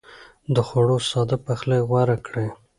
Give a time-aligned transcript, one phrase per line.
[0.55, 2.47] د خوړو ساده پخلی غوره کړئ.